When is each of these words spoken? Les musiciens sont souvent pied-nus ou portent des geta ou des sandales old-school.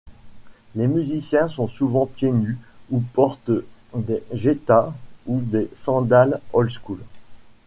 Les 0.73 0.87
musiciens 0.87 1.47
sont 1.47 1.67
souvent 1.67 2.07
pied-nus 2.07 2.57
ou 2.89 3.01
portent 3.01 3.51
des 3.93 4.23
geta 4.33 4.95
ou 5.27 5.41
des 5.41 5.69
sandales 5.73 6.41
old-school. 6.53 6.97